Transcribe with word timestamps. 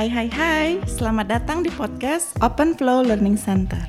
Hai 0.00 0.08
hai 0.08 0.32
hai, 0.32 0.68
selamat 0.88 1.26
datang 1.28 1.60
di 1.60 1.68
podcast 1.76 2.32
Open 2.40 2.72
Flow 2.72 3.04
Learning 3.04 3.36
Center. 3.36 3.84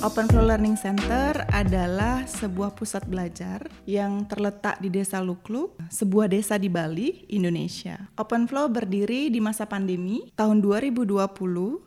Open 0.00 0.24
Flow 0.32 0.48
Learning 0.48 0.72
Center 0.72 1.44
adalah 1.52 2.24
sebuah 2.24 2.72
pusat 2.72 3.04
belajar 3.04 3.68
yang 3.84 4.24
terletak 4.24 4.80
di 4.80 4.88
Desa 4.88 5.20
Lukluk, 5.20 5.76
sebuah 5.92 6.32
desa 6.32 6.56
di 6.56 6.72
Bali, 6.72 7.28
Indonesia. 7.36 8.08
Open 8.16 8.48
Flow 8.48 8.72
berdiri 8.72 9.28
di 9.28 9.44
masa 9.44 9.68
pandemi 9.68 10.32
tahun 10.32 10.64
2020 10.64 11.04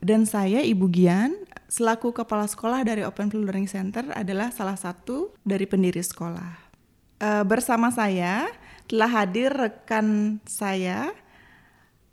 dan 0.05 0.29
saya 0.29 0.61
Ibu 0.61 0.93
Gian 0.93 1.41
selaku 1.73 2.13
kepala 2.13 2.45
sekolah 2.45 2.85
dari 2.85 3.01
Open 3.01 3.33
Flow 3.33 3.49
Learning 3.49 3.65
Center 3.65 4.13
adalah 4.13 4.53
salah 4.53 4.77
satu 4.77 5.33
dari 5.41 5.65
pendiri 5.65 6.05
sekolah. 6.05 6.69
Uh, 7.17 7.45
bersama 7.49 7.89
saya 7.89 8.45
telah 8.91 9.23
hadir 9.23 9.55
rekan 9.55 10.35
saya, 10.43 11.15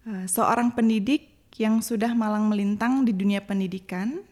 uh, 0.07 0.31
seorang 0.31 0.71
pendidik 0.71 1.27
yang 1.59 1.83
sudah 1.83 2.15
malang 2.15 2.47
melintang 2.47 3.03
di 3.03 3.11
dunia 3.11 3.43
pendidikan, 3.43 4.23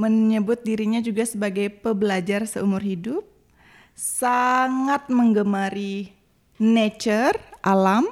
menyebut 0.00 0.64
dirinya 0.64 1.04
juga 1.04 1.28
sebagai 1.28 1.68
pebelajar 1.68 2.48
seumur 2.48 2.80
hidup, 2.80 3.20
sangat 3.92 5.12
menggemari 5.12 6.16
nature, 6.56 7.36
alam, 7.60 8.08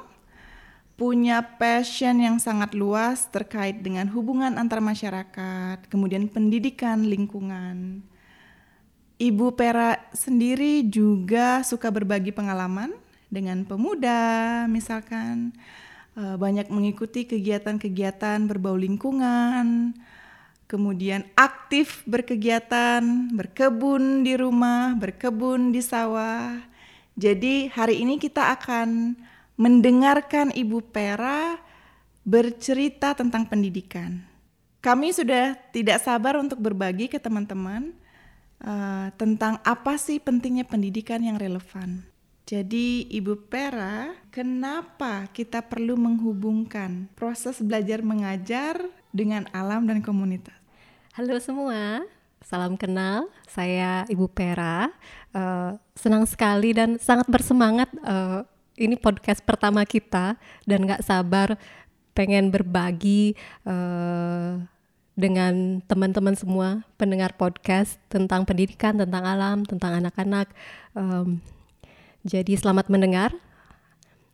punya 0.93 1.41
passion 1.57 2.21
yang 2.21 2.37
sangat 2.37 2.77
luas 2.77 3.25
terkait 3.33 3.81
dengan 3.81 4.05
hubungan 4.13 4.53
antar 4.61 4.85
masyarakat, 4.85 5.89
kemudian 5.89 6.29
pendidikan 6.29 7.09
lingkungan. 7.09 8.05
Ibu 9.17 9.57
Pera 9.57 9.97
sendiri 10.13 10.85
juga 10.85 11.65
suka 11.65 11.89
berbagi 11.89 12.29
pengalaman 12.29 13.08
dengan 13.29 13.63
pemuda 13.63 14.65
misalkan 14.65 15.53
uh, 16.17 16.35
banyak 16.35 16.67
mengikuti 16.73 17.29
kegiatan-kegiatan 17.29 18.49
berbau 18.49 18.75
lingkungan 18.75 19.93
kemudian 20.69 21.25
aktif 21.33 22.05
berkegiatan 22.05 23.01
berkebun 23.33 24.21
di 24.21 24.37
rumah 24.37 24.93
berkebun 24.93 25.73
di 25.73 25.81
sawah. 25.81 26.61
Jadi 27.19 27.67
hari 27.73 28.05
ini 28.05 28.21
kita 28.21 28.53
akan 28.53 29.17
mendengarkan 29.59 30.53
Ibu 30.55 30.93
Pera 30.93 31.59
bercerita 32.23 33.17
tentang 33.17 33.49
pendidikan. 33.49 34.23
Kami 34.79 35.11
sudah 35.11 35.59
tidak 35.75 35.99
sabar 35.99 36.39
untuk 36.39 36.63
berbagi 36.63 37.11
ke 37.11 37.19
teman-teman 37.19 37.91
uh, 38.63 39.11
tentang 39.19 39.59
apa 39.67 39.99
sih 39.99 40.23
pentingnya 40.23 40.63
pendidikan 40.63 41.19
yang 41.19 41.35
relevan 41.35 42.07
jadi 42.49 43.05
Ibu 43.13 43.45
Pera, 43.45 44.09
kenapa 44.33 45.29
kita 45.29 45.61
perlu 45.61 45.93
menghubungkan 45.93 47.05
proses 47.13 47.61
belajar 47.61 48.01
mengajar 48.01 48.89
dengan 49.13 49.45
alam 49.53 49.85
dan 49.85 50.01
komunitas? 50.01 50.57
Halo 51.13 51.37
semua, 51.37 52.01
salam 52.41 52.73
kenal. 52.73 53.29
Saya 53.45 54.01
Ibu 54.09 54.25
Pera. 54.33 54.89
Uh, 55.29 55.77
senang 55.93 56.25
sekali 56.25 56.73
dan 56.73 56.97
sangat 56.97 57.29
bersemangat. 57.29 57.85
Uh, 58.01 58.41
ini 58.81 58.97
podcast 58.97 59.45
pertama 59.45 59.85
kita 59.85 60.33
dan 60.65 60.89
gak 60.89 61.05
sabar 61.05 61.53
pengen 62.17 62.49
berbagi 62.49 63.37
uh, 63.61 64.57
dengan 65.13 65.85
teman-teman 65.85 66.33
semua 66.33 66.81
pendengar 66.97 67.29
podcast 67.37 68.01
tentang 68.09 68.41
pendidikan, 68.41 68.97
tentang 68.97 69.21
alam, 69.21 69.61
tentang 69.69 70.01
anak-anak. 70.01 70.49
Um, 70.97 71.37
jadi 72.23 72.53
selamat 72.59 72.91
mendengar. 72.91 73.31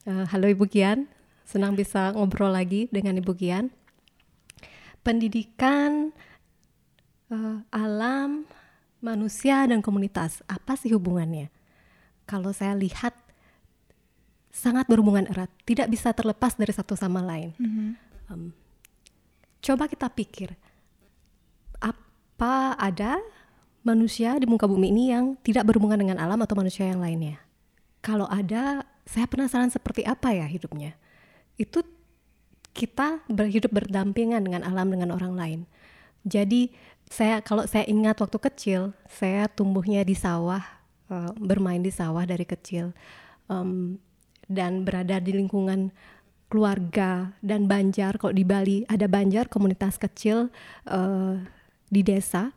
Uh, 0.06 0.26
halo 0.30 0.50
Ibu 0.50 0.66
Gian, 0.70 1.10
senang 1.46 1.78
bisa 1.78 2.14
ngobrol 2.14 2.54
lagi 2.54 2.90
dengan 2.90 3.18
Ibu 3.18 3.34
Gian. 3.38 3.70
Pendidikan, 5.06 6.10
uh, 7.30 7.62
alam, 7.70 8.50
manusia 9.02 9.66
dan 9.70 9.86
komunitas, 9.86 10.42
apa 10.50 10.74
sih 10.74 10.94
hubungannya? 10.94 11.54
Kalau 12.26 12.50
saya 12.54 12.74
lihat 12.74 13.14
sangat 14.50 14.90
berhubungan 14.90 15.30
erat, 15.30 15.54
tidak 15.66 15.94
bisa 15.94 16.10
terlepas 16.10 16.58
dari 16.58 16.74
satu 16.74 16.98
sama 16.98 17.22
lain. 17.22 17.54
Mm 17.62 17.70
-hmm. 17.70 17.90
um, 18.34 18.44
coba 19.62 19.86
kita 19.86 20.10
pikir, 20.10 20.58
apa 21.78 22.74
ada 22.82 23.22
manusia 23.86 24.34
di 24.42 24.50
muka 24.50 24.66
bumi 24.66 24.90
ini 24.90 25.14
yang 25.14 25.38
tidak 25.46 25.70
berhubungan 25.70 26.02
dengan 26.02 26.18
alam 26.18 26.42
atau 26.42 26.58
manusia 26.58 26.90
yang 26.90 26.98
lainnya? 26.98 27.45
Kalau 28.06 28.30
ada 28.30 28.86
saya 29.10 29.26
penasaran 29.26 29.74
seperti 29.74 30.06
apa 30.06 30.30
ya 30.30 30.46
hidupnya. 30.46 30.94
Itu 31.58 31.82
kita 32.78 33.26
berhidup 33.26 33.74
berdampingan 33.74 34.46
dengan 34.46 34.62
alam 34.62 34.94
dengan 34.94 35.10
orang 35.18 35.34
lain. 35.34 35.60
Jadi 36.22 36.70
saya 37.10 37.42
kalau 37.42 37.66
saya 37.66 37.90
ingat 37.90 38.22
waktu 38.22 38.38
kecil 38.38 38.82
saya 39.10 39.50
tumbuhnya 39.50 40.06
di 40.06 40.14
sawah 40.14 40.62
uh, 41.10 41.34
bermain 41.38 41.82
di 41.82 41.90
sawah 41.90 42.30
dari 42.30 42.46
kecil 42.46 42.94
um, 43.50 43.98
dan 44.46 44.86
berada 44.86 45.18
di 45.18 45.34
lingkungan 45.34 45.90
keluarga 46.46 47.34
dan 47.42 47.66
banjar. 47.66 48.22
Kalau 48.22 48.38
di 48.38 48.46
Bali 48.46 48.86
ada 48.86 49.10
banjar 49.10 49.50
komunitas 49.50 49.98
kecil 49.98 50.54
uh, 50.86 51.42
di 51.90 52.06
desa. 52.06 52.54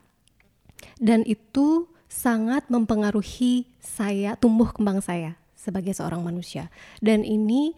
Dan 1.00 1.26
itu 1.26 1.90
sangat 2.08 2.66
mempengaruhi 2.72 3.68
saya, 3.78 4.34
tumbuh 4.34 4.72
kembang 4.72 5.04
saya 5.04 5.36
sebagai 5.54 5.92
seorang 5.92 6.24
manusia. 6.24 6.72
Dan 6.98 7.22
ini 7.22 7.76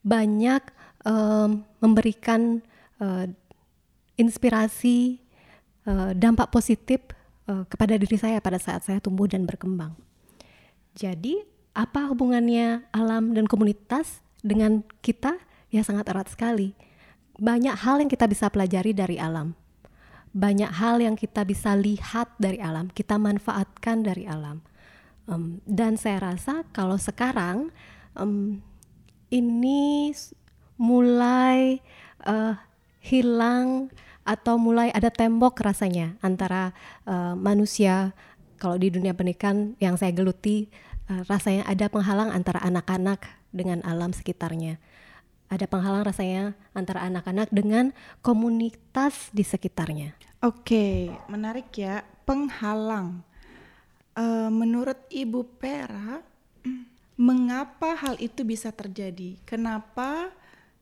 banyak 0.00 0.64
um, 1.04 1.60
memberikan 1.78 2.64
uh, 2.98 3.28
inspirasi, 4.16 5.20
uh, 5.84 6.16
dampak 6.16 6.48
positif 6.48 7.04
uh, 7.46 7.68
kepada 7.68 8.00
diri 8.00 8.16
saya 8.16 8.40
pada 8.40 8.56
saat 8.56 8.88
saya 8.88 8.98
tumbuh 8.98 9.28
dan 9.28 9.44
berkembang. 9.44 9.92
Jadi, 10.96 11.44
apa 11.76 12.08
hubungannya 12.08 12.88
alam 12.88 13.36
dan 13.36 13.44
komunitas 13.44 14.24
dengan 14.40 14.80
kita? 15.04 15.36
Ya 15.68 15.84
sangat 15.84 16.08
erat 16.08 16.32
sekali. 16.32 16.72
Banyak 17.36 17.76
hal 17.84 18.00
yang 18.00 18.08
kita 18.08 18.24
bisa 18.24 18.48
pelajari 18.48 18.96
dari 18.96 19.20
alam 19.20 19.52
banyak 20.36 20.68
hal 20.68 21.00
yang 21.00 21.16
kita 21.16 21.48
bisa 21.48 21.72
lihat 21.72 22.28
dari 22.36 22.60
alam, 22.60 22.92
kita 22.92 23.16
manfaatkan 23.16 24.04
dari 24.04 24.28
alam. 24.28 24.60
Um, 25.24 25.64
dan 25.64 25.96
saya 25.96 26.20
rasa 26.20 26.62
kalau 26.76 27.00
sekarang 27.00 27.72
um, 28.12 28.60
ini 29.32 30.12
mulai 30.76 31.80
uh, 32.28 32.54
hilang 33.00 33.88
atau 34.28 34.60
mulai 34.60 34.92
ada 34.92 35.08
tembok 35.08 35.56
rasanya 35.64 36.20
antara 36.20 36.76
uh, 37.08 37.32
manusia 37.34 38.12
kalau 38.60 38.76
di 38.76 38.92
dunia 38.92 39.16
pendidikan 39.16 39.74
yang 39.82 39.96
saya 39.96 40.12
geluti 40.12 40.68
uh, 41.10 41.24
rasanya 41.26 41.64
ada 41.66 41.88
penghalang 41.88 42.30
antara 42.30 42.60
anak-anak 42.62 43.24
dengan 43.50 43.80
alam 43.82 44.12
sekitarnya 44.12 44.78
ada 45.46 45.66
penghalang 45.70 46.02
rasanya 46.02 46.58
antara 46.74 47.06
anak-anak 47.06 47.50
dengan 47.54 47.94
komunitas 48.22 49.30
di 49.30 49.46
sekitarnya. 49.46 50.18
Oke, 50.42 51.10
menarik 51.30 51.70
ya. 51.74 52.02
Penghalang. 52.26 53.22
Uh, 54.16 54.50
menurut 54.50 54.98
Ibu 55.12 55.46
Pera, 55.60 56.24
mengapa 57.28 57.94
hal 57.94 58.18
itu 58.18 58.42
bisa 58.42 58.74
terjadi? 58.74 59.38
Kenapa 59.46 60.34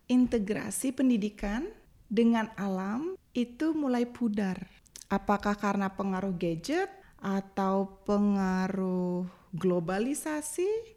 integrasi 0.09 0.95
pendidikan 0.97 1.69
dengan 2.09 2.49
alam 2.57 3.19
itu 3.37 3.77
mulai 3.77 4.09
pudar? 4.09 4.65
Apakah 5.13 5.55
karena 5.55 5.93
pengaruh 5.93 6.33
gadget 6.33 6.89
atau 7.21 8.01
pengaruh 8.05 9.29
globalisasi 9.55 10.94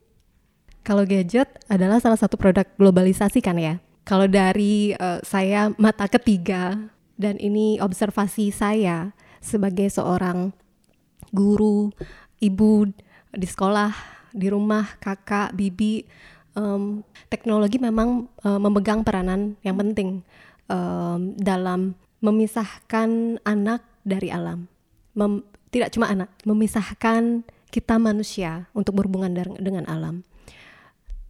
kalau 0.87 1.03
gadget 1.03 1.51
adalah 1.67 1.99
salah 1.99 2.15
satu 2.15 2.39
produk 2.39 2.63
globalisasi 2.79 3.43
kan 3.43 3.59
ya. 3.59 3.83
Kalau 4.07 4.23
dari 4.23 4.95
uh, 4.95 5.19
saya 5.19 5.75
mata 5.75 6.07
ketiga 6.07 6.79
dan 7.19 7.35
ini 7.43 7.75
observasi 7.83 8.55
saya 8.55 9.11
sebagai 9.43 9.91
seorang 9.91 10.55
guru, 11.35 11.91
ibu 12.39 12.87
di 13.35 13.43
sekolah, 13.43 13.91
di 14.31 14.47
rumah, 14.47 14.95
kakak, 15.03 15.51
bibi, 15.59 16.07
um, 16.55 17.03
teknologi 17.27 17.83
memang 17.83 18.31
uh, 18.47 18.55
memegang 18.55 19.03
peranan 19.03 19.59
yang 19.67 19.75
penting 19.75 20.23
um, 20.71 21.35
dalam 21.35 21.99
memisahkan 22.23 23.43
anak 23.43 23.83
dari 24.07 24.31
alam. 24.31 24.71
Mem 25.19 25.43
tidak 25.67 25.91
cuma 25.91 26.07
anak, 26.07 26.31
memisahkan 26.47 27.43
kita 27.75 27.99
manusia 27.99 28.71
untuk 28.71 28.95
berhubungan 28.95 29.35
dengan 29.59 29.83
alam 29.91 30.23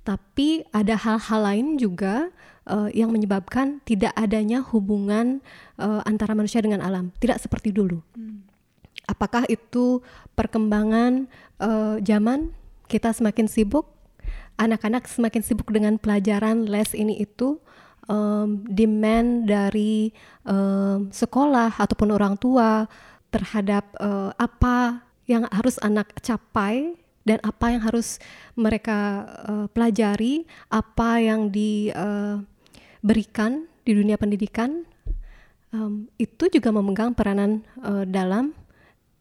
tapi 0.07 0.63
ada 0.71 0.95
hal-hal 0.95 1.41
lain 1.43 1.67
juga 1.75 2.31
uh, 2.63 2.87
yang 2.95 3.11
menyebabkan 3.11 3.83
tidak 3.83 4.15
adanya 4.15 4.63
hubungan 4.63 5.43
uh, 5.75 5.99
antara 6.07 6.31
manusia 6.31 6.63
dengan 6.63 6.79
alam, 6.79 7.11
tidak 7.19 7.43
seperti 7.43 7.75
dulu. 7.75 7.99
Hmm. 8.15 8.47
Apakah 9.03 9.43
itu 9.51 9.99
perkembangan 10.39 11.27
uh, 11.59 11.99
zaman 11.99 12.55
kita 12.87 13.11
semakin 13.11 13.51
sibuk 13.51 13.97
anak-anak 14.57 15.05
semakin 15.05 15.41
sibuk 15.45 15.69
dengan 15.69 16.01
pelajaran 16.01 16.65
les 16.65 16.91
ini 16.97 17.21
itu 17.21 17.61
um, 18.09 18.65
demand 18.65 19.45
dari 19.45 20.11
um, 20.43 21.13
sekolah 21.13 21.77
ataupun 21.77 22.09
orang 22.09 22.35
tua 22.35 22.89
terhadap 23.29 23.85
uh, 24.01 24.33
apa 24.35 25.05
yang 25.29 25.45
harus 25.53 25.77
anak 25.85 26.09
capai 26.25 26.97
dan 27.27 27.43
apa 27.43 27.75
yang 27.75 27.83
harus 27.83 28.23
mereka 28.55 29.27
uh, 29.43 29.67
pelajari, 29.67 30.47
apa 30.71 31.19
yang 31.19 31.51
diberikan 31.51 31.91
uh, 33.67 33.67
di 33.83 33.91
dunia 33.91 34.15
pendidikan, 34.15 34.87
um, 35.75 36.07
itu 36.15 36.47
juga 36.47 36.71
memegang 36.71 37.11
peranan 37.11 37.67
uh, 37.83 38.07
dalam 38.07 38.55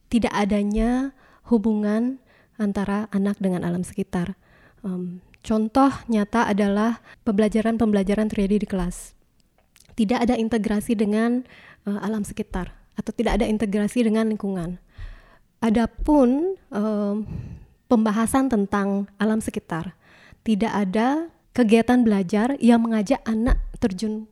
tidak 0.06 0.30
adanya 0.30 1.10
hubungan 1.50 2.22
antara 2.62 3.10
anak 3.10 3.42
dengan 3.42 3.66
alam 3.66 3.82
sekitar. 3.82 4.38
Um, 4.86 5.18
contoh 5.42 5.90
nyata 6.06 6.46
adalah 6.46 7.02
pembelajaran-pembelajaran 7.26 8.30
terjadi 8.30 8.62
di 8.62 8.68
kelas. 8.70 9.18
Tidak 9.98 10.22
ada 10.22 10.38
integrasi 10.38 10.94
dengan 10.94 11.42
uh, 11.88 11.98
alam 12.04 12.22
sekitar 12.22 12.70
atau 12.96 13.12
tidak 13.12 13.42
ada 13.42 13.46
integrasi 13.50 14.06
dengan 14.06 14.30
lingkungan. 14.30 14.78
Adapun 15.60 16.54
um, 16.68 17.24
pembahasan 17.86 18.50
tentang 18.50 19.10
alam 19.18 19.38
sekitar, 19.42 19.94
tidak 20.46 20.72
ada 20.74 21.30
kegiatan 21.56 22.02
belajar 22.04 22.54
yang 22.60 22.84
mengajak 22.84 23.22
anak 23.24 23.58
terjun 23.80 24.28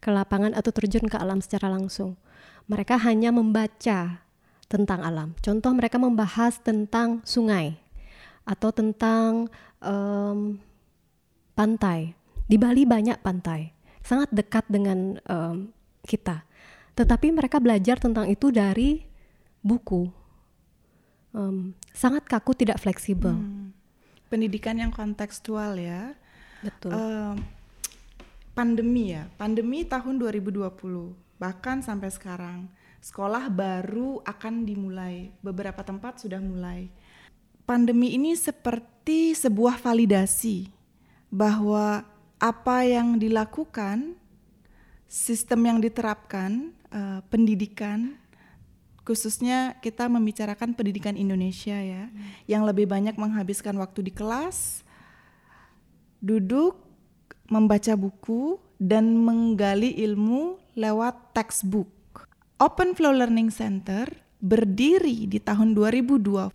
ke 0.00 0.08
lapangan 0.08 0.56
atau 0.56 0.72
terjun 0.72 1.04
ke 1.10 1.16
alam 1.20 1.42
secara 1.44 1.68
langsung. 1.68 2.16
Mereka 2.70 2.96
hanya 3.02 3.34
membaca 3.34 4.24
tentang 4.70 5.00
alam. 5.02 5.34
Contoh 5.42 5.74
mereka 5.74 5.98
membahas 5.98 6.62
tentang 6.62 7.20
sungai 7.26 7.74
atau 8.46 8.70
tentang 8.70 9.50
um, 9.82 10.56
pantai. 11.58 12.14
Di 12.46 12.58
Bali 12.58 12.82
banyak 12.82 13.22
pantai, 13.22 13.74
sangat 14.02 14.30
dekat 14.30 14.66
dengan 14.66 15.18
um, 15.26 15.70
kita. 16.02 16.42
Tetapi 16.98 17.30
mereka 17.30 17.62
belajar 17.62 17.98
tentang 17.98 18.26
itu 18.26 18.50
dari 18.50 19.06
buku, 19.62 20.10
um, 21.34 21.74
sangat 21.94 22.26
kaku 22.26 22.54
tidak 22.54 22.82
fleksibel. 22.82 23.34
Hmm. 23.34 23.74
Pendidikan 24.30 24.78
yang 24.78 24.94
kontekstual 24.94 25.74
ya. 25.78 26.14
Betul. 26.62 26.94
Uh, 26.94 27.34
pandemi 28.54 29.16
ya, 29.16 29.26
pandemi 29.40 29.82
tahun 29.82 30.20
2020 30.20 30.70
bahkan 31.40 31.80
sampai 31.80 32.12
sekarang 32.12 32.68
sekolah 33.00 33.48
baru 33.48 34.20
akan 34.22 34.68
dimulai. 34.68 35.32
Beberapa 35.40 35.80
tempat 35.80 36.20
sudah 36.20 36.38
mulai. 36.38 36.92
Pandemi 37.64 38.12
ini 38.12 38.36
seperti 38.36 39.32
sebuah 39.32 39.80
validasi 39.80 40.68
bahwa 41.32 42.04
apa 42.36 42.76
yang 42.84 43.16
dilakukan, 43.16 44.18
sistem 45.06 45.60
yang 45.70 45.78
diterapkan, 45.78 46.74
uh, 46.92 47.20
pendidikan 47.30 48.20
khususnya 49.10 49.74
kita 49.82 50.06
membicarakan 50.06 50.70
pendidikan 50.78 51.18
Indonesia 51.18 51.74
ya, 51.74 52.06
hmm. 52.06 52.46
yang 52.46 52.62
lebih 52.62 52.86
banyak 52.86 53.18
menghabiskan 53.18 53.74
waktu 53.82 54.06
di 54.06 54.14
kelas, 54.14 54.86
duduk, 56.22 56.78
membaca 57.50 57.98
buku, 57.98 58.62
dan 58.78 59.18
menggali 59.18 59.98
ilmu 60.06 60.62
lewat 60.78 61.34
textbook. 61.34 61.90
Open 62.62 62.94
Flow 62.94 63.10
Learning 63.10 63.50
Center 63.50 64.06
berdiri 64.38 65.26
di 65.26 65.42
tahun 65.42 65.74
2020 65.74 66.54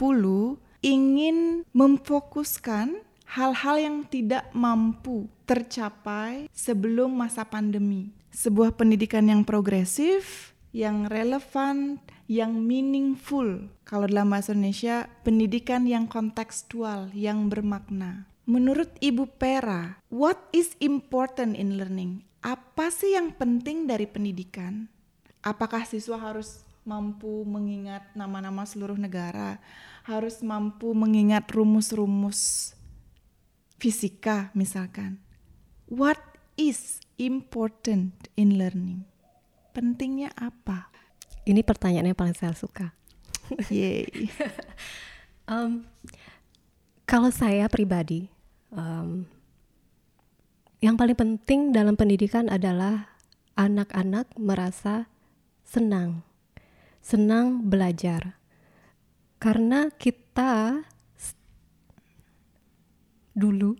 ingin 0.79 1.67
memfokuskan 1.75 3.03
hal-hal 3.35 3.75
yang 3.83 3.97
tidak 4.07 4.47
mampu 4.55 5.27
tercapai 5.43 6.47
sebelum 6.55 7.11
masa 7.11 7.43
pandemi. 7.43 8.15
Sebuah 8.31 8.71
pendidikan 8.79 9.27
yang 9.27 9.43
progresif, 9.43 10.54
yang 10.75 11.07
relevan, 11.07 12.03
yang 12.27 12.59
meaningful. 12.59 13.71
Kalau 13.87 14.11
dalam 14.11 14.27
bahasa 14.27 14.51
Indonesia, 14.51 15.07
pendidikan 15.23 15.87
yang 15.87 16.11
kontekstual, 16.11 17.15
yang 17.15 17.47
bermakna. 17.47 18.27
Menurut 18.43 18.91
Ibu 18.99 19.39
Pera, 19.39 20.03
what 20.11 20.35
is 20.51 20.75
important 20.83 21.55
in 21.55 21.79
learning? 21.79 22.27
Apa 22.43 22.91
sih 22.91 23.15
yang 23.15 23.31
penting 23.31 23.87
dari 23.87 24.03
pendidikan? 24.03 24.91
Apakah 25.39 25.87
siswa 25.87 26.19
harus 26.19 26.67
mampu 26.83 27.47
mengingat 27.47 28.05
nama-nama 28.13 28.67
seluruh 28.67 28.99
negara, 28.99 29.57
harus 30.05 30.43
mampu 30.45 30.93
mengingat 30.93 31.49
rumus-rumus 31.49 32.75
fisika 33.81 34.53
misalkan. 34.53 35.17
What 35.89 36.21
is 36.59 37.01
important 37.17 38.13
in 38.37 38.61
learning? 38.61 39.14
Pentingnya 39.75 40.31
apa? 40.39 40.87
Ini 41.43 41.59
pertanyaan 41.67 42.07
yang 42.07 42.15
paling 42.15 42.31
saya 42.31 42.55
suka. 42.55 42.95
Yay. 43.67 44.07
um, 45.51 45.83
kalau 47.03 47.27
saya 47.27 47.67
pribadi, 47.67 48.31
um, 48.71 49.27
yang 50.79 50.95
paling 50.95 51.19
penting 51.19 51.75
dalam 51.75 51.99
pendidikan 51.99 52.47
adalah 52.47 53.19
anak-anak 53.59 54.31
merasa 54.39 55.11
senang, 55.67 56.23
senang 57.03 57.67
belajar, 57.67 58.39
karena 59.43 59.91
kita 59.91 60.87
dulu 63.35 63.75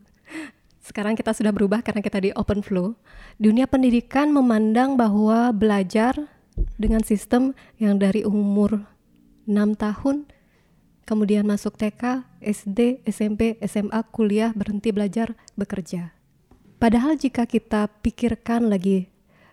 sekarang 0.86 1.18
kita 1.18 1.34
sudah 1.34 1.50
berubah 1.50 1.82
karena 1.82 2.06
kita 2.06 2.22
di 2.22 2.30
open 2.38 2.62
flow. 2.62 2.94
Dunia 3.42 3.66
pendidikan 3.66 4.30
memandang 4.30 4.94
bahwa 4.94 5.50
belajar 5.50 6.14
dengan 6.78 7.02
sistem 7.02 7.58
yang 7.82 7.98
dari 7.98 8.22
umur 8.22 8.86
6 9.50 9.82
tahun 9.82 10.30
kemudian 11.06 11.46
masuk 11.46 11.78
TK, 11.78 12.26
SD, 12.42 13.06
SMP, 13.06 13.58
SMA, 13.62 14.02
kuliah, 14.10 14.52
berhenti 14.52 14.90
belajar, 14.90 15.38
bekerja. 15.54 16.12
Padahal 16.82 17.16
jika 17.16 17.46
kita 17.46 17.88
pikirkan 18.02 18.68
lagi 18.68 19.08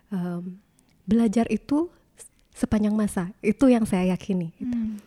um, 0.09 0.57
belajar 1.05 1.47
itu 1.47 1.87
sepanjang 2.51 2.93
masa, 2.93 3.31
itu 3.39 3.69
yang 3.69 3.85
saya 3.85 4.13
yakini. 4.13 4.51
Gitu. 4.57 4.75
Hmm. 4.75 4.97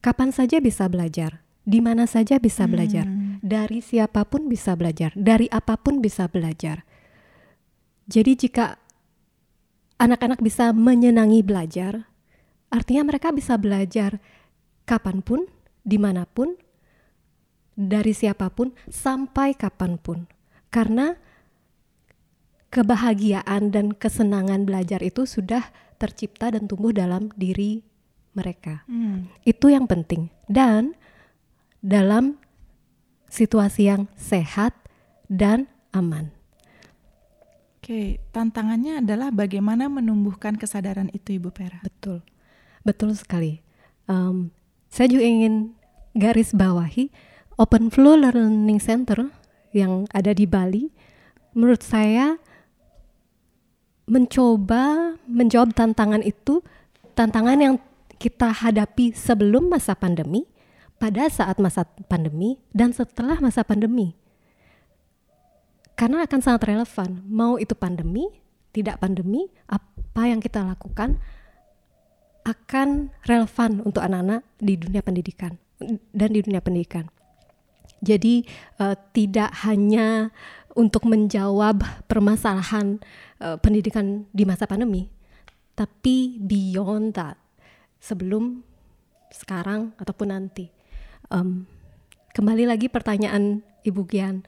Kapan 0.00 0.30
saja 0.30 0.62
bisa 0.62 0.86
belajar, 0.86 1.42
di 1.66 1.82
mana 1.82 2.06
saja 2.06 2.38
bisa 2.38 2.64
belajar, 2.66 3.04
hmm. 3.04 3.23
Dari 3.44 3.84
siapa 3.84 4.24
pun 4.24 4.48
bisa 4.48 4.72
belajar, 4.72 5.12
dari 5.12 5.44
apa 5.52 5.76
pun 5.76 6.00
bisa 6.00 6.24
belajar. 6.32 6.88
Jadi 8.08 8.32
jika 8.40 8.80
anak-anak 10.00 10.40
bisa 10.40 10.72
menyenangi 10.72 11.44
belajar, 11.44 12.08
artinya 12.72 13.04
mereka 13.04 13.36
bisa 13.36 13.60
belajar 13.60 14.16
kapan 14.88 15.20
pun, 15.20 15.44
di 15.84 16.00
mana 16.00 16.24
pun, 16.24 16.56
dari 17.76 18.16
siapa 18.16 18.48
pun, 18.48 18.72
sampai 18.88 19.52
kapan 19.52 20.00
pun. 20.00 20.24
Karena 20.72 21.12
kebahagiaan 22.72 23.70
dan 23.70 23.92
kesenangan 23.92 24.64
belajar 24.64 25.04
itu 25.04 25.28
sudah 25.28 25.68
tercipta 26.00 26.48
dan 26.48 26.64
tumbuh 26.64 26.90
dalam 26.90 27.28
diri 27.36 27.84
mereka. 28.34 28.82
Hmm. 28.90 29.30
Itu 29.46 29.70
yang 29.70 29.86
penting. 29.86 30.32
Dan 30.50 30.98
dalam 31.84 32.40
situasi 33.34 33.90
yang 33.90 34.06
sehat 34.14 34.70
dan 35.26 35.66
aman. 35.90 36.30
Oke, 37.82 38.22
tantangannya 38.30 39.02
adalah 39.02 39.34
bagaimana 39.34 39.90
menumbuhkan 39.90 40.54
kesadaran 40.54 41.10
itu, 41.10 41.42
Ibu 41.42 41.50
Pera. 41.50 41.82
Betul, 41.82 42.22
betul 42.86 43.12
sekali. 43.18 43.60
Um, 44.06 44.54
saya 44.88 45.10
juga 45.10 45.26
ingin 45.26 45.74
garis 46.14 46.54
bawahi 46.54 47.10
Open 47.58 47.90
Flow 47.90 48.14
Learning 48.14 48.78
Center 48.78 49.28
yang 49.74 50.06
ada 50.14 50.30
di 50.30 50.46
Bali. 50.46 50.94
Menurut 51.52 51.82
saya 51.82 52.38
mencoba 54.06 55.14
menjawab 55.26 55.74
tantangan 55.74 56.22
itu, 56.22 56.62
tantangan 57.18 57.58
yang 57.58 57.74
kita 58.16 58.48
hadapi 58.48 59.12
sebelum 59.12 59.68
masa 59.68 59.92
pandemi, 59.92 60.48
pada 60.98 61.28
saat 61.28 61.60
masa 61.60 61.84
pandemi, 62.08 62.58
dan 62.70 62.94
setelah 62.94 63.38
masa 63.42 63.66
pandemi. 63.66 64.16
Karena 65.94 66.26
akan 66.26 66.40
sangat 66.42 66.66
relevan 66.66 67.22
mau 67.30 67.54
itu 67.54 67.70
pandemi 67.78 68.26
tidak 68.74 68.98
pandemi 68.98 69.46
apa 69.70 70.26
yang 70.26 70.42
kita 70.42 70.66
lakukan 70.66 71.22
akan 72.42 73.14
relevan 73.22 73.78
untuk 73.86 74.02
anak-anak 74.02 74.42
di 74.58 74.74
dunia 74.74 75.06
pendidikan 75.06 75.54
dan 76.10 76.28
di 76.34 76.42
dunia 76.42 76.58
pendidikan. 76.58 77.06
Jadi 78.02 78.42
uh, 78.82 78.98
tidak 79.14 79.54
hanya 79.62 80.34
untuk 80.74 81.06
menjawab 81.06 81.78
permasalahan 82.10 82.98
uh, 83.38 83.54
pendidikan 83.62 84.26
di 84.34 84.42
masa 84.42 84.66
pandemi 84.66 85.14
tapi 85.74 86.38
beyond 86.38 87.18
that 87.18 87.34
sebelum 87.98 88.62
sekarang 89.34 89.90
ataupun 89.98 90.30
nanti 90.30 90.70
um, 91.30 91.64
kembali 92.34 92.68
lagi 92.68 92.90
pertanyaan 92.90 93.62
Ibu 93.86 94.02
Gian. 94.08 94.44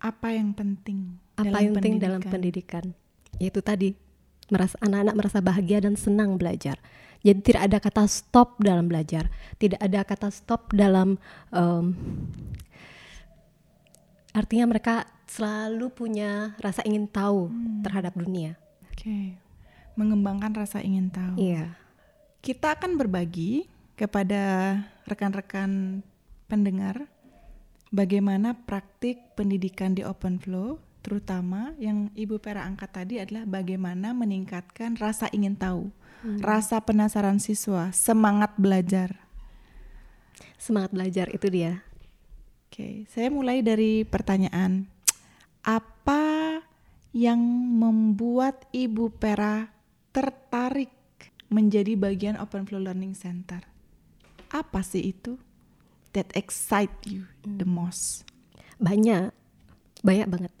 Apa 0.00 0.36
yang 0.36 0.52
penting 0.52 1.16
apa 1.34 1.50
dalam 1.50 1.60
yang 1.60 1.74
penting 1.76 1.94
dalam 1.98 2.20
pendidikan? 2.22 2.84
pendidikan? 2.92 3.40
Yaitu 3.42 3.60
tadi 3.64 3.88
merasa 4.52 4.76
anak-anak 4.84 5.14
merasa 5.16 5.38
bahagia 5.40 5.82
dan 5.82 5.96
senang 5.96 6.36
belajar. 6.36 6.76
Jadi 7.24 7.40
tidak 7.40 7.62
ada 7.72 7.78
kata 7.80 8.04
stop 8.04 8.60
dalam 8.60 8.84
belajar. 8.84 9.32
Tidak 9.56 9.80
ada 9.80 10.04
kata 10.04 10.28
stop 10.28 10.76
dalam 10.76 11.16
em, 11.48 11.96
artinya 14.36 14.68
mereka 14.68 15.08
selalu 15.24 15.88
punya 15.88 16.52
rasa 16.60 16.84
ingin 16.84 17.08
tahu 17.08 17.48
terhadap 17.80 18.12
dunia. 18.12 18.60
Oke. 18.92 19.40
Mengembangkan 19.96 20.52
rasa 20.52 20.84
ingin 20.84 21.08
tahu. 21.08 21.40
iya. 21.40 21.80
Kita 22.44 22.76
akan 22.76 23.00
berbagi 23.00 23.72
kepada 23.96 24.76
rekan-rekan 25.08 26.02
pendengar 26.46 27.08
bagaimana 27.94 28.54
praktik 28.66 29.34
pendidikan 29.38 29.94
di 29.94 30.02
Open 30.02 30.42
Flow, 30.42 30.82
terutama 31.04 31.72
yang 31.78 32.10
Ibu 32.16 32.42
Pera 32.42 32.66
angkat 32.66 32.90
tadi 32.90 33.14
adalah 33.22 33.46
bagaimana 33.46 34.10
meningkatkan 34.16 34.98
rasa 34.98 35.30
ingin 35.30 35.54
tahu, 35.54 35.92
rasa 36.40 36.80
penasaran 36.82 37.38
siswa, 37.38 37.92
semangat 37.94 38.56
belajar. 38.56 39.22
semangat 40.58 40.96
belajar 40.96 41.26
itu 41.28 41.46
dia 41.52 41.84
Oke, 42.74 43.06
saya 43.06 43.30
mulai 43.30 43.62
dari 43.62 44.02
pertanyaan. 44.02 44.90
Apa 45.62 46.58
yang 47.14 47.38
membuat 47.78 48.66
Ibu 48.74 49.14
Pera 49.14 49.70
tertarik 50.10 50.90
menjadi 51.54 51.94
bagian 51.94 52.34
Open 52.34 52.66
Flow 52.66 52.82
Learning 52.82 53.14
Center? 53.14 53.62
Apa 54.50 54.82
sih 54.82 55.14
itu 55.14 55.38
that 56.14 56.30
excite 56.38 56.94
you 57.04 57.26
the 57.42 57.66
most? 57.66 58.24
banyak 58.78 59.30
banyak 60.02 60.28
banget. 60.28 60.52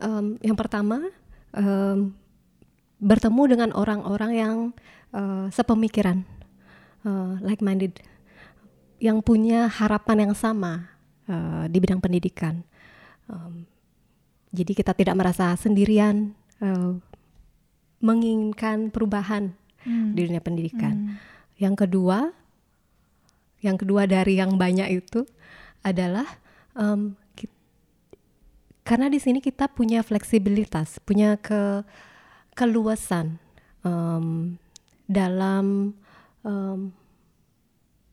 Em, 0.00 0.40
yang 0.40 0.56
pertama 0.56 1.12
em, 1.52 2.16
bertemu 3.00 3.42
dengan 3.56 3.70
orang-orang 3.76 4.32
yang 4.32 4.56
eh, 5.12 5.46
sepemikiran 5.52 6.24
eh, 7.04 7.32
like 7.44 7.60
minded 7.60 8.00
yang 9.00 9.24
punya 9.24 9.68
harapan 9.68 10.28
yang 10.28 10.34
sama 10.36 10.88
eh, 11.28 11.64
di 11.68 11.78
bidang 11.80 12.00
pendidikan. 12.00 12.64
Em, 13.28 13.68
jadi 14.50 14.72
kita 14.74 14.92
tidak 14.96 15.14
merasa 15.20 15.52
sendirian 15.56 16.32
eh, 16.60 16.92
menginginkan 18.00 18.88
perubahan 18.88 19.52
Hmm. 19.80 20.12
di 20.12 20.28
dunia 20.28 20.44
pendidikan. 20.44 21.16
Yang 21.56 21.88
kedua, 21.88 22.32
yang 23.60 23.76
kedua 23.76 24.08
dari 24.08 24.40
yang 24.40 24.56
banyak 24.56 24.88
itu 24.88 25.24
adalah 25.84 26.26
em, 26.76 27.16
ki- 27.36 27.52
karena 28.84 29.12
di 29.12 29.20
sini 29.20 29.38
kita 29.40 29.68
punya 29.68 30.00
fleksibilitas, 30.00 31.00
punya 31.04 31.36
ke 31.36 31.84
keluasan 32.56 33.36
em, 33.84 34.56
dalam 35.04 35.92
em, 36.44 36.92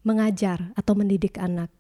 mengajar 0.03 0.71
atau 0.75 0.93
mendidik 0.95 1.35
anak. 1.39 1.71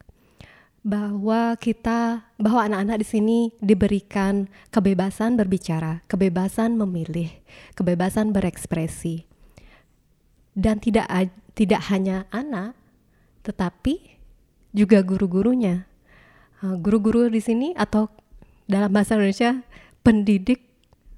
Bahwa 0.87 1.59
kita 1.59 2.31
bahwa 2.39 2.63
anak-anak 2.63 3.03
di 3.03 3.07
sini 3.07 3.37
diberikan 3.59 4.47
kebebasan 4.71 5.35
berbicara, 5.35 5.99
kebebasan 6.07 6.79
memilih, 6.79 7.27
kebebasan 7.75 8.31
berekspresi. 8.31 9.27
Dan 10.55 10.79
tidak 10.79 11.11
tidak 11.59 11.91
hanya 11.91 12.23
anak 12.31 12.71
tetapi 13.47 14.19
juga 14.75 14.99
guru-gurunya 15.01 15.87
Uh, 16.57 16.73
guru-guru 16.73 17.29
di 17.29 17.37
sini 17.37 17.69
atau 17.77 18.09
dalam 18.65 18.89
bahasa 18.89 19.13
Indonesia 19.13 19.61
pendidik 20.01 20.65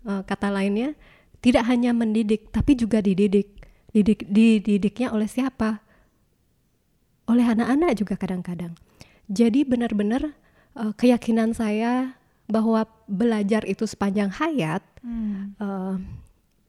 uh, 0.04 0.20
kata 0.28 0.52
lainnya 0.52 1.00
tidak 1.40 1.64
hanya 1.64 1.96
mendidik 1.96 2.52
tapi 2.52 2.76
juga 2.76 3.00
dididik 3.00 3.48
didik 3.96 4.28
dididiknya 4.28 5.16
oleh 5.16 5.32
siapa 5.32 5.80
oleh 7.24 7.48
anak-anak 7.48 8.04
juga 8.04 8.20
kadang-kadang 8.20 8.76
jadi 9.32 9.64
benar-benar 9.64 10.36
uh, 10.76 10.92
keyakinan 11.00 11.56
saya 11.56 12.20
bahwa 12.52 12.84
belajar 13.08 13.64
itu 13.64 13.88
sepanjang 13.88 14.36
hayat 14.36 14.84
Hmm. 15.00 15.56
uh, 15.64 15.96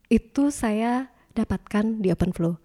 itu 0.06 0.54
saya 0.54 1.10
dapatkan 1.34 2.02
di 2.02 2.14
Open 2.14 2.30
Flow. 2.30 2.58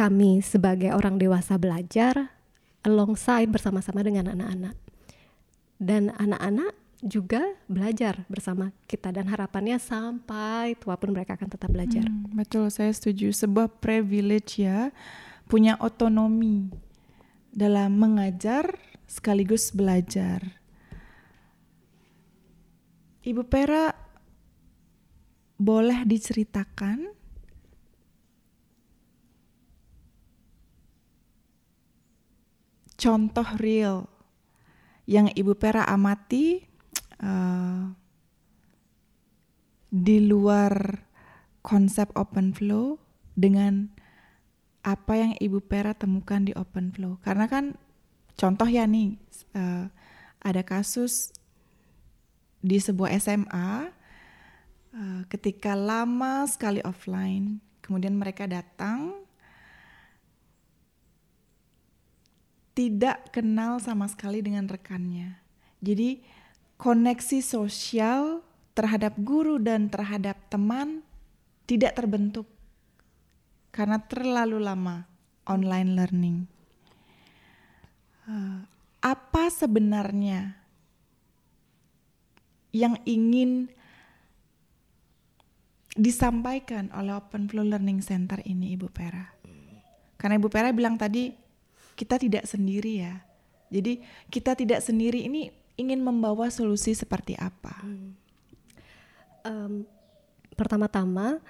Kami 0.00 0.40
sebagai 0.40 0.96
orang 0.96 1.20
dewasa 1.20 1.60
belajar 1.60 2.32
alongside 2.80 3.52
bersama-sama 3.52 4.00
dengan 4.00 4.32
anak-anak. 4.32 4.72
Dan 5.76 6.08
anak-anak 6.16 6.72
juga 7.04 7.44
belajar 7.68 8.24
bersama 8.24 8.72
kita 8.88 9.12
dan 9.12 9.28
harapannya 9.28 9.76
sampai 9.76 10.72
tua 10.80 10.96
pun 10.96 11.12
mereka 11.12 11.36
akan 11.36 11.52
tetap 11.52 11.68
belajar. 11.68 12.08
Hmm, 12.08 12.32
betul, 12.32 12.72
saya 12.72 12.88
setuju. 12.96 13.28
Sebuah 13.28 13.68
privilege 13.76 14.64
ya, 14.64 14.88
punya 15.44 15.76
otonomi 15.76 16.72
dalam 17.52 17.92
mengajar 18.00 18.80
sekaligus 19.04 19.68
belajar. 19.68 20.40
Ibu 23.20 23.44
Pera 23.44 23.92
boleh 25.60 26.08
diceritakan 26.08 27.19
contoh 33.00 33.48
real 33.56 34.04
yang 35.08 35.32
Ibu 35.32 35.56
Pera 35.56 35.88
amati 35.88 36.60
eh, 37.16 37.82
di 39.90 40.18
luar 40.22 41.02
konsep 41.64 42.12
open 42.14 42.52
flow 42.52 43.00
dengan 43.34 43.88
apa 44.84 45.16
yang 45.16 45.32
Ibu 45.40 45.64
Pera 45.64 45.96
temukan 45.96 46.44
di 46.44 46.52
open 46.52 46.92
flow. 46.92 47.16
Karena 47.24 47.48
kan 47.48 47.74
contoh 48.36 48.68
ya 48.68 48.84
nih 48.84 49.16
eh, 49.56 49.88
ada 50.40 50.62
kasus 50.62 51.32
di 52.60 52.76
sebuah 52.76 53.16
SMA 53.16 53.88
eh, 54.92 55.20
ketika 55.32 55.72
lama 55.72 56.44
sekali 56.44 56.84
offline, 56.84 57.64
kemudian 57.80 58.12
mereka 58.12 58.44
datang 58.44 59.24
tidak 62.74 63.34
kenal 63.34 63.82
sama 63.82 64.06
sekali 64.06 64.40
dengan 64.40 64.66
rekannya. 64.70 65.36
Jadi 65.80 66.22
koneksi 66.80 67.40
sosial 67.44 68.40
terhadap 68.72 69.18
guru 69.20 69.60
dan 69.60 69.92
terhadap 69.92 70.38
teman 70.48 71.04
tidak 71.68 71.98
terbentuk 71.98 72.48
karena 73.70 74.02
terlalu 74.02 74.58
lama 74.58 75.06
online 75.46 75.90
learning. 75.94 76.38
Eh, 78.26 78.60
apa 79.00 79.44
sebenarnya 79.48 80.54
yang 82.70 82.94
ingin 83.02 83.66
disampaikan 85.98 86.86
oleh 86.94 87.18
Open 87.18 87.50
Flow 87.50 87.66
Learning 87.66 87.98
Center 87.98 88.38
ini, 88.46 88.78
Ibu 88.78 88.88
Pera? 88.94 89.26
Karena 90.14 90.38
Ibu 90.38 90.48
Pera 90.52 90.70
bilang 90.70 90.94
tadi 90.94 91.34
kita 92.00 92.16
tidak 92.16 92.44
sendiri 92.44 93.04
ya. 93.04 93.20
Jadi 93.68 94.00
kita 94.26 94.56
tidak 94.56 94.80
sendiri 94.80 95.20
ini 95.20 95.52
ingin 95.76 96.00
membawa 96.00 96.48
solusi 96.48 96.90
seperti 96.92 97.36
apa? 97.36 97.76
Em, 99.42 99.84
pertama-tama 100.54 101.40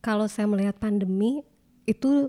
kalau 0.00 0.24
saya 0.24 0.44
melihat 0.44 0.76
pandemi 0.76 1.40
itu 1.84 2.28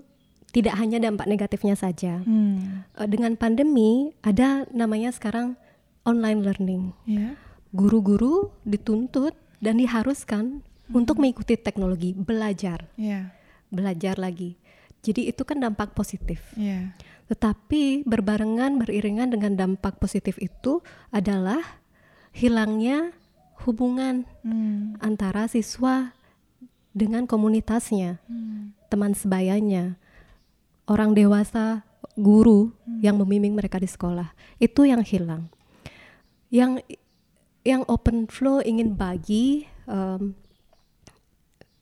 tidak 0.52 0.76
hanya 0.76 0.96
dampak 0.98 1.26
negatifnya 1.26 1.76
saja. 1.76 2.20
Hmm, 2.22 2.84
Eh, 2.92 3.04
Dengan 3.06 3.36
pandemi 3.36 4.12
ada 4.20 4.64
namanya 4.70 5.12
sekarang 5.12 5.56
online 6.02 6.40
learning. 6.40 6.84
ya. 7.04 7.36
Guru-guru 7.72 8.52
dituntut 8.62 9.36
dan 9.58 9.76
diharuskan 9.76 10.64
untuk 10.88 11.18
mengikuti 11.18 11.58
teknologi, 11.58 12.14
belajar, 12.14 12.88
Ya, 12.94 13.34
belajar 13.68 14.16
lagi. 14.16 14.56
Jadi 15.02 15.28
itu 15.28 15.42
kan 15.42 15.58
dampak 15.58 15.92
positif. 15.92 16.40
ya. 16.54 16.94
Tetapi 17.26 18.06
berbarengan 18.06 18.78
beriringan 18.78 19.34
dengan 19.34 19.58
dampak 19.58 19.98
positif 19.98 20.38
itu 20.38 20.80
adalah 21.10 21.82
hilangnya 22.30 23.10
hubungan 23.66 24.28
Hmm, 24.46 24.94
antara 25.02 25.50
siswa 25.50 26.14
dengan 26.94 27.26
komunitasnya, 27.26 28.22
hmm, 28.30 28.88
teman 28.88 29.12
sebayanya, 29.12 29.98
orang 30.86 31.18
dewasa, 31.18 31.82
guru 32.16 32.72
yang 33.04 33.20
membimbing 33.20 33.52
mereka 33.52 33.76
di 33.76 33.86
sekolah. 33.86 34.32
Itu 34.56 34.88
yang 34.88 35.04
hilang. 35.04 35.52
Yang 36.48 36.86
yang 37.66 37.82
open 37.90 38.30
flow 38.30 38.64
ingin 38.64 38.96
bagi 38.96 39.68
em, 39.84 40.32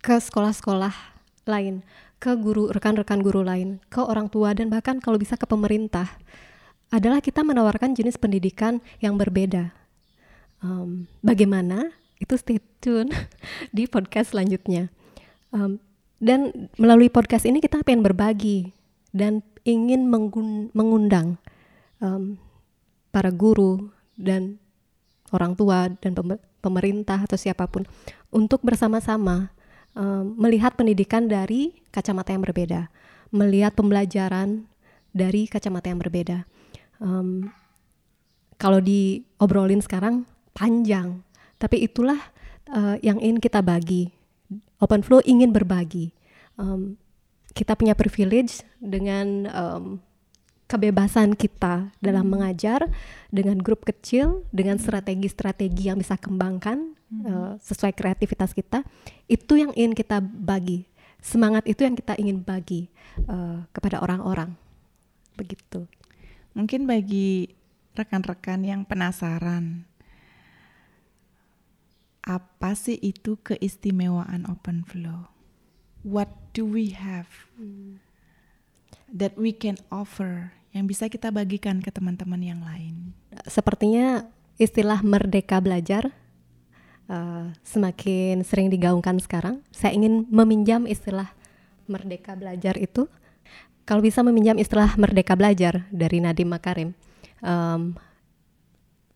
ke 0.02 0.16
sekolah-sekolah 0.18 1.13
lain, 1.44 1.84
ke 2.20 2.32
guru 2.36 2.72
rekan-rekan 2.72 3.20
guru 3.20 3.44
lain, 3.44 3.80
ke 3.92 4.00
orang 4.00 4.32
tua 4.32 4.56
dan 4.56 4.72
bahkan 4.72 4.98
kalau 5.00 5.20
bisa 5.20 5.36
ke 5.36 5.44
pemerintah 5.44 6.08
adalah 6.92 7.18
kita 7.18 7.42
menawarkan 7.42 7.96
jenis 7.96 8.20
pendidikan 8.20 8.78
yang 9.02 9.18
berbeda. 9.18 9.74
Um, 10.64 11.10
bagaimana? 11.20 11.92
Itu 12.16 12.38
stay 12.38 12.62
tune 12.80 13.10
di 13.76 13.84
podcast 13.90 14.32
selanjutnya. 14.32 14.88
Um, 15.50 15.82
dan 16.22 16.70
melalui 16.80 17.12
podcast 17.12 17.44
ini 17.44 17.60
kita 17.60 17.84
pengen 17.84 18.00
berbagi 18.00 18.72
dan 19.12 19.44
ingin 19.66 20.08
mengundang 20.72 21.36
um, 22.00 22.40
para 23.10 23.28
guru 23.28 23.90
dan 24.14 24.56
orang 25.34 25.58
tua 25.58 25.90
dan 25.98 26.14
pemerintah 26.62 27.18
atau 27.20 27.34
siapa 27.34 27.66
pun 27.66 27.82
untuk 28.30 28.62
bersama-sama 28.62 29.50
um, 29.94 30.34
melihat 30.38 30.74
pendidikan 30.74 31.26
dari 31.26 31.74
kacamata 31.90 32.34
yang 32.34 32.42
berbeda, 32.44 32.90
melihat 33.30 33.72
pembelajaran 33.74 34.66
dari 35.14 35.46
kacamata 35.46 35.90
yang 35.90 36.02
berbeda. 36.02 36.46
Um, 37.02 37.50
kalau 38.58 38.78
diobrolin 38.78 39.82
sekarang 39.82 40.26
panjang, 40.54 41.22
tapi 41.58 41.82
itulah 41.82 42.18
uh, 42.70 42.98
yang 43.02 43.18
ingin 43.18 43.42
kita 43.42 43.62
bagi 43.62 44.10
Open 44.82 45.02
Flow 45.02 45.22
ingin 45.24 45.50
berbagi. 45.54 46.12
Um, 46.60 46.98
kita 47.54 47.78
punya 47.78 47.94
privilege 47.94 48.66
dengan 48.82 49.46
um, 49.54 49.84
kebebasan 50.74 51.38
kita 51.38 51.94
dalam 52.02 52.26
hmm. 52.26 52.32
mengajar 52.34 52.90
dengan 53.30 53.62
grup 53.62 53.86
kecil, 53.86 54.42
dengan 54.50 54.74
strategi-strategi 54.82 55.86
yang 55.86 56.02
bisa 56.02 56.18
kembangkan 56.18 56.98
hmm. 57.14 57.22
uh, 57.22 57.52
sesuai 57.62 57.94
kreativitas 57.94 58.50
kita. 58.50 58.82
Itu 59.30 59.54
yang 59.54 59.70
ingin 59.78 59.94
kita 59.94 60.18
bagi. 60.18 60.90
Semangat 61.22 61.62
itu 61.70 61.86
yang 61.86 61.94
kita 61.94 62.18
ingin 62.18 62.42
bagi 62.42 62.90
uh, 63.30 63.62
kepada 63.70 64.02
orang-orang. 64.02 64.58
Begitu. 65.38 65.86
Mungkin 66.58 66.90
bagi 66.90 67.54
rekan-rekan 67.94 68.66
yang 68.66 68.82
penasaran 68.82 69.86
apa 72.26 72.72
sih 72.74 72.98
itu 72.98 73.38
keistimewaan 73.46 74.48
open 74.50 74.82
flow? 74.82 75.30
What 76.02 76.52
do 76.56 76.66
we 76.66 76.96
have 76.96 77.30
that 79.12 79.38
we 79.38 79.54
can 79.54 79.78
offer 79.88 80.52
yang 80.74 80.90
bisa 80.90 81.06
kita 81.06 81.30
bagikan 81.30 81.78
ke 81.78 81.94
teman-teman 81.94 82.42
yang 82.42 82.60
lain? 82.60 83.14
Sepertinya 83.46 84.26
istilah 84.58 85.00
merdeka 85.06 85.62
belajar 85.62 86.10
uh, 87.06 87.54
semakin 87.62 88.42
sering 88.42 88.68
digaungkan 88.68 89.22
sekarang. 89.22 89.62
Saya 89.70 89.94
ingin 89.94 90.26
meminjam 90.28 90.84
istilah 90.90 91.30
merdeka 91.86 92.34
belajar 92.34 92.74
itu. 92.76 93.06
Kalau 93.86 94.00
bisa 94.00 94.24
meminjam 94.26 94.56
istilah 94.58 94.96
merdeka 94.98 95.36
belajar 95.36 95.86
dari 95.92 96.18
Nadiem 96.18 96.48
Makarim, 96.48 96.90
um, 97.44 97.92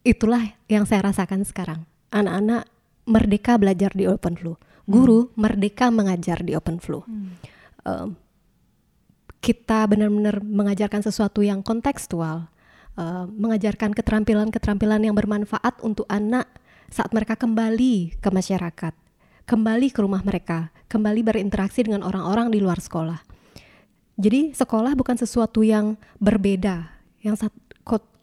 itulah 0.05 0.45
yang 0.69 0.85
saya 0.85 1.09
rasakan 1.09 1.43
sekarang. 1.49 1.89
Anak-anak 2.13 2.69
merdeka 3.09 3.57
belajar 3.57 3.97
di 3.97 4.05
Open 4.05 4.37
Flow, 4.37 4.61
guru 4.85 5.33
hmm. 5.33 5.41
merdeka 5.41 5.89
mengajar 5.89 6.45
di 6.45 6.53
Open 6.53 6.79
Flow. 6.85 7.03
Hmm. 7.09 7.33
Um, 7.89 8.09
kita 9.39 9.87
benar-benar 9.87 10.43
mengajarkan 10.43 11.03
sesuatu 11.07 11.41
yang 11.47 11.63
kontekstual, 11.63 12.51
uh, 12.99 13.25
mengajarkan 13.31 13.95
keterampilan-keterampilan 13.95 15.07
yang 15.07 15.15
bermanfaat 15.15 15.79
untuk 15.83 16.05
anak 16.11 16.47
saat 16.91 17.13
mereka 17.15 17.39
kembali 17.39 18.19
ke 18.19 18.29
masyarakat, 18.33 18.95
kembali 19.47 19.89
ke 19.95 20.01
rumah 20.03 20.25
mereka, 20.25 20.75
kembali 20.91 21.21
berinteraksi 21.23 21.85
dengan 21.87 22.03
orang-orang 22.03 22.51
di 22.51 22.59
luar 22.59 22.81
sekolah. 22.83 23.21
Jadi 24.19 24.51
sekolah 24.51 24.99
bukan 24.99 25.15
sesuatu 25.15 25.63
yang 25.63 25.95
berbeda, 26.19 26.91
yang 27.23 27.39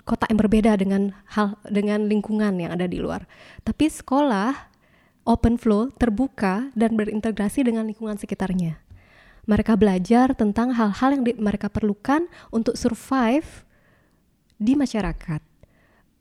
kota 0.06 0.30
yang 0.30 0.38
berbeda 0.38 0.78
dengan 0.78 1.18
hal 1.34 1.58
dengan 1.66 2.06
lingkungan 2.06 2.54
yang 2.62 2.76
ada 2.76 2.86
di 2.86 3.02
luar. 3.02 3.26
Tapi 3.66 3.90
sekolah 3.90 4.76
open 5.26 5.58
flow, 5.58 5.90
terbuka, 5.98 6.70
dan 6.78 6.94
berintegrasi 6.94 7.66
dengan 7.66 7.90
lingkungan 7.90 8.16
sekitarnya. 8.16 8.85
Mereka 9.46 9.78
belajar 9.78 10.34
tentang 10.34 10.74
hal-hal 10.74 11.10
yang 11.14 11.24
mereka 11.38 11.70
perlukan 11.70 12.26
untuk 12.50 12.74
survive 12.78 13.66
di 14.58 14.74
masyarakat. 14.74 15.42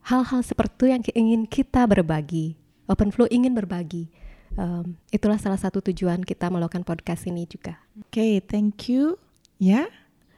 Hal-hal 0.04 0.40
seperti 0.44 0.92
yang 0.92 1.02
ingin 1.16 1.48
kita 1.48 1.88
berbagi. 1.88 2.60
Open 2.84 3.08
flow 3.08 3.24
ingin 3.32 3.56
berbagi. 3.56 4.12
Um, 4.54 5.00
itulah 5.08 5.40
salah 5.40 5.56
satu 5.56 5.80
tujuan 5.80 6.20
kita 6.20 6.52
melakukan 6.52 6.84
podcast 6.84 7.24
ini 7.24 7.48
juga. 7.48 7.80
Oke, 7.96 8.20
okay, 8.20 8.32
thank 8.44 8.92
you. 8.92 9.16
Ya, 9.56 9.88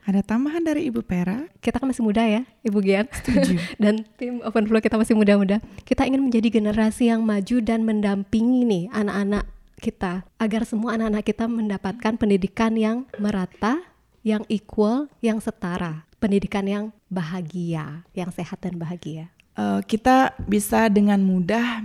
ada 0.07 0.23
tambahan 0.23 0.63
dari 0.63 0.87
Ibu 0.87 1.03
Pera? 1.03 1.51
Kita 1.59 1.83
kan 1.83 1.91
masih 1.91 1.99
muda 1.99 2.23
ya, 2.23 2.47
Ibu 2.63 2.79
Gian. 2.79 3.11
Setuju. 3.11 3.59
dan 3.83 4.07
tim 4.15 4.39
Open 4.39 4.63
Flow 4.63 4.79
kita 4.79 4.95
masih 4.95 5.19
muda-muda. 5.19 5.59
Kita 5.83 6.07
ingin 6.07 6.23
menjadi 6.23 6.47
generasi 6.47 7.11
yang 7.11 7.27
maju 7.27 7.59
dan 7.59 7.83
mendampingi 7.83 8.63
nih 8.63 8.83
anak-anak 8.95 9.43
kita 9.77 10.25
agar 10.41 10.65
semua 10.65 10.97
anak-anak 10.97 11.25
kita 11.25 11.45
mendapatkan 11.45 12.13
pendidikan 12.17 12.73
yang 12.73 13.05
merata, 13.21 13.79
yang 14.25 14.41
equal, 14.49 15.05
yang 15.21 15.37
setara, 15.37 16.05
pendidikan 16.17 16.65
yang 16.65 16.85
bahagia, 17.07 18.03
yang 18.17 18.33
sehat 18.33 18.59
dan 18.65 18.75
bahagia. 18.75 19.29
Uh, 19.57 19.81
kita 19.85 20.37
bisa 20.45 20.89
dengan 20.89 21.21
mudah 21.21 21.81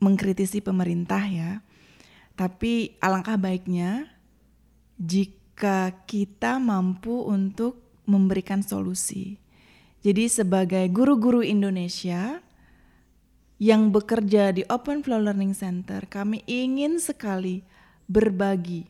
mengkritisi 0.00 0.60
pemerintah 0.60 1.24
ya, 1.24 1.64
tapi 2.36 2.96
alangkah 3.00 3.40
baiknya 3.40 4.08
jika 5.00 5.94
kita 6.04 6.60
mampu 6.60 7.24
untuk 7.24 7.80
memberikan 8.04 8.60
solusi. 8.60 9.40
Jadi 10.04 10.28
sebagai 10.28 10.84
guru-guru 10.92 11.40
Indonesia 11.40 12.44
yang 13.64 13.88
bekerja 13.88 14.52
di 14.52 14.60
Open 14.68 15.00
Flow 15.00 15.24
Learning 15.24 15.56
Center, 15.56 16.04
kami 16.04 16.44
ingin 16.44 17.00
sekali 17.00 17.64
berbagi 18.04 18.84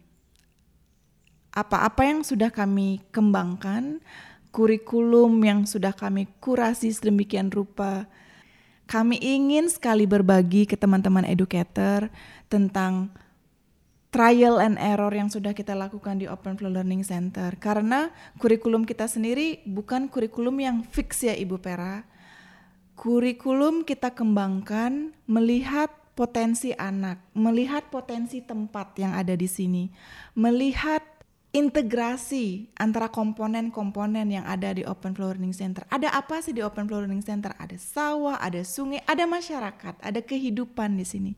apa-apa 1.55 2.03
yang 2.03 2.27
sudah 2.27 2.51
kami 2.51 2.99
kembangkan, 3.15 4.03
kurikulum 4.51 5.39
yang 5.47 5.63
sudah 5.63 5.95
kami 5.95 6.27
kurasi 6.43 6.91
sedemikian 6.91 7.55
rupa. 7.55 8.11
Kami 8.91 9.23
ingin 9.23 9.71
sekali 9.71 10.11
berbagi 10.11 10.67
ke 10.67 10.75
teman-teman 10.75 11.23
educator 11.23 12.11
tentang 12.51 13.15
trial 14.11 14.59
and 14.59 14.75
error 14.83 15.15
yang 15.15 15.31
sudah 15.31 15.55
kita 15.55 15.79
lakukan 15.79 16.19
di 16.19 16.27
Open 16.27 16.59
Flow 16.59 16.75
Learning 16.75 17.07
Center 17.07 17.55
karena 17.63 18.11
kurikulum 18.43 18.83
kita 18.83 19.07
sendiri 19.07 19.63
bukan 19.71 20.11
kurikulum 20.11 20.59
yang 20.59 20.83
fix 20.83 21.23
ya 21.23 21.39
Ibu 21.39 21.63
Pera. 21.63 22.03
Kurikulum 22.95 23.83
kita 23.83 24.15
kembangkan 24.15 25.13
melihat 25.27 25.91
potensi 26.15 26.71
anak, 26.79 27.19
melihat 27.35 27.91
potensi 27.91 28.39
tempat 28.39 28.95
yang 29.03 29.19
ada 29.19 29.35
di 29.35 29.51
sini, 29.51 29.91
melihat 30.39 31.03
integrasi 31.55 32.71
antara 32.75 33.07
komponen-komponen 33.11 34.27
yang 34.27 34.47
ada 34.47 34.75
di 34.75 34.83
Open 34.87 35.15
Flow 35.15 35.31
Learning 35.31 35.55
Center. 35.55 35.87
Ada 35.87 36.11
apa 36.11 36.43
sih 36.43 36.51
di 36.51 36.63
Open 36.63 36.91
Flow 36.91 37.03
Learning 37.03 37.23
Center? 37.23 37.55
Ada 37.55 37.79
sawah, 37.79 38.39
ada 38.43 38.63
sungai, 38.67 39.03
ada 39.07 39.23
masyarakat, 39.27 39.95
ada 40.03 40.21
kehidupan 40.23 40.99
di 40.99 41.07
sini. 41.07 41.33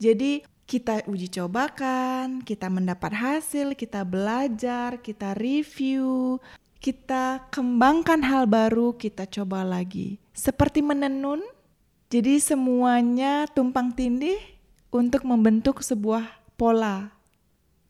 Jadi 0.00 0.40
kita 0.68 1.04
uji 1.08 1.32
cobakan, 1.32 2.44
kita 2.44 2.68
mendapat 2.68 3.12
hasil, 3.16 3.72
kita 3.72 4.04
belajar, 4.04 5.00
kita 5.00 5.32
review, 5.36 6.36
kita 6.78 7.50
kembangkan 7.50 8.22
hal 8.22 8.46
baru, 8.46 8.94
kita 8.94 9.26
coba 9.26 9.66
lagi. 9.66 10.22
Seperti 10.30 10.78
menenun, 10.82 11.42
jadi 12.08 12.38
semuanya 12.38 13.50
tumpang 13.50 13.90
tindih 13.90 14.38
untuk 14.94 15.26
membentuk 15.26 15.82
sebuah 15.82 16.24
pola 16.54 17.10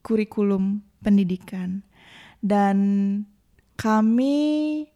kurikulum 0.01 0.81
pendidikan. 1.05 1.85
Dan 2.41 2.77
kami 3.77 4.89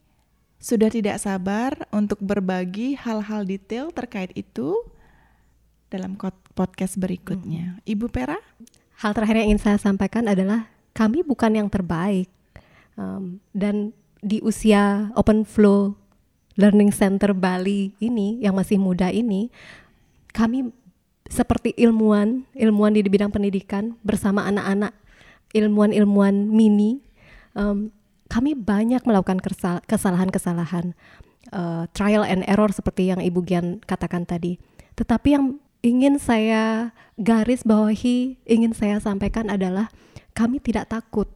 sudah 0.62 0.88
tidak 0.88 1.18
sabar 1.20 1.74
untuk 1.90 2.22
berbagi 2.22 2.94
hal-hal 2.96 3.44
detail 3.44 3.90
terkait 3.90 4.30
itu 4.32 4.78
dalam 5.92 6.16
podcast 6.56 6.96
berikutnya. 6.96 7.76
Hmm. 7.76 7.82
Ibu 7.84 8.06
Pera? 8.08 8.38
Hal 9.02 9.12
terakhir 9.12 9.42
yang 9.42 9.52
ingin 9.52 9.62
saya 9.62 9.78
sampaikan 9.82 10.30
adalah 10.30 10.70
kami 10.94 11.20
bukan 11.26 11.52
yang 11.52 11.68
terbaik 11.68 12.30
um, 12.96 13.40
dan 13.56 13.92
di 14.22 14.38
usia 14.44 15.10
Open 15.18 15.42
Flow 15.42 15.98
Learning 16.54 16.92
Center 16.92 17.32
Bali 17.32 17.96
ini 17.98 18.38
yang 18.44 18.54
masih 18.54 18.76
muda 18.76 19.08
ini, 19.08 19.48
kami 20.36 20.68
seperti 21.32 21.72
ilmuwan, 21.80 22.44
ilmuwan 22.52 22.92
di 22.92 23.00
bidang 23.08 23.32
pendidikan 23.32 23.96
bersama 24.04 24.44
anak-anak 24.44 24.92
ilmuwan-ilmuwan 25.56 26.48
mini, 26.48 27.00
um, 27.56 27.92
kami 28.28 28.56
banyak 28.56 29.04
melakukan 29.04 29.40
kesalahan-kesalahan, 29.84 30.96
uh, 31.52 31.84
trial 31.92 32.24
and 32.24 32.44
error 32.48 32.72
seperti 32.72 33.12
yang 33.12 33.20
Ibu 33.20 33.44
Gian 33.44 33.80
katakan 33.84 34.24
tadi. 34.24 34.56
Tetapi 34.96 35.28
yang 35.36 35.60
ingin 35.84 36.16
saya 36.16 36.92
garis 37.20 37.64
bawahi, 37.64 38.40
ingin 38.48 38.72
saya 38.72 39.00
sampaikan 39.00 39.52
adalah 39.52 39.92
kami 40.32 40.60
tidak 40.60 40.88
takut 40.88 41.28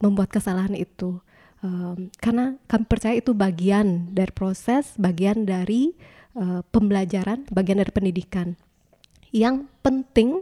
membuat 0.00 0.32
kesalahan 0.32 0.76
itu. 0.76 1.20
Um, 1.64 2.12
karena 2.20 2.60
kami 2.68 2.84
percaya 2.84 3.16
itu 3.16 3.32
bagian 3.32 4.12
dari 4.12 4.32
proses, 4.32 4.92
bagian 5.00 5.48
dari 5.48 5.96
uh, 6.36 6.60
pembelajaran, 6.68 7.48
bagian 7.48 7.80
dari 7.80 7.92
pendidikan. 7.92 8.56
yang 9.34 9.68
penting 9.84 10.40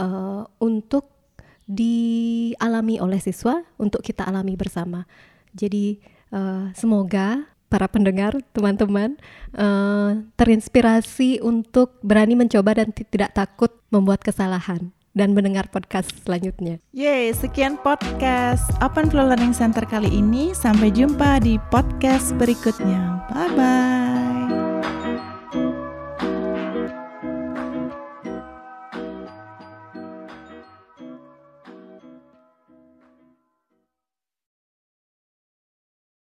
uh, 0.00 0.48
untuk 0.56 1.04
dialami 1.68 2.96
oleh 2.96 3.20
siswa 3.20 3.60
untuk 3.76 4.00
kita 4.00 4.24
alami 4.24 4.56
bersama. 4.56 5.04
Jadi 5.52 6.00
uh, 6.32 6.72
semoga 6.72 7.44
para 7.68 7.88
pendengar, 7.88 8.36
teman-teman 8.56 9.20
uh, 9.52 10.20
terinspirasi 10.36 11.44
untuk 11.44 12.00
berani 12.00 12.36
mencoba 12.36 12.84
dan 12.84 12.88
tidak 12.92 13.36
takut 13.36 13.72
membuat 13.92 14.24
kesalahan 14.24 14.92
dan 15.12 15.36
mendengar 15.36 15.68
podcast 15.68 16.12
selanjutnya. 16.24 16.80
Yeay, 16.92 17.32
sekian 17.32 17.80
podcast 17.80 18.64
Open 18.84 19.08
Flow 19.08 19.28
Learning 19.28 19.56
Center 19.56 19.84
kali 19.84 20.08
ini. 20.12 20.56
Sampai 20.56 20.92
jumpa 20.92 21.40
di 21.40 21.56
podcast 21.72 22.36
berikutnya. 22.36 23.28
Bye-bye. 23.32 24.11